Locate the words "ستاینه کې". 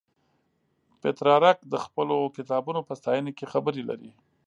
2.99-3.49